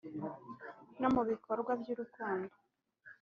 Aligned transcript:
no 1.01 1.09
mu 1.15 1.21
bikorwa 1.29 1.71
by’urukundo 1.81 2.53